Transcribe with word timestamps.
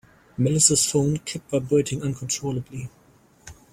Melissa's 0.39 0.83
phone 0.83 1.17
kept 1.19 1.51
vibrating 1.51 2.01
uncontrollably. 2.01 2.89